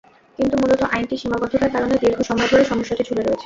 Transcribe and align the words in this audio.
কিন্তু 0.39 0.55
মূলত 0.61 0.81
আইনটির 0.91 1.21
সীমাবদ্ধতার 1.21 1.73
কারণে 1.75 1.95
দীর্ঘ 2.03 2.19
সময় 2.29 2.49
ধরে 2.51 2.63
সমস্যাটি 2.71 3.03
ঝুলে 3.07 3.21
রয়েছে। 3.21 3.39